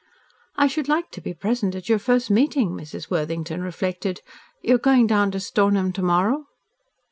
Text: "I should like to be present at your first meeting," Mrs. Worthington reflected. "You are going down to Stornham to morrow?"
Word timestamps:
"I 0.55 0.65
should 0.65 0.87
like 0.89 1.11
to 1.11 1.21
be 1.21 1.35
present 1.35 1.75
at 1.75 1.87
your 1.87 1.99
first 1.99 2.31
meeting," 2.31 2.71
Mrs. 2.71 3.11
Worthington 3.11 3.61
reflected. 3.61 4.21
"You 4.63 4.73
are 4.77 4.79
going 4.79 5.05
down 5.05 5.29
to 5.29 5.39
Stornham 5.39 5.93
to 5.93 6.01
morrow?" 6.01 6.47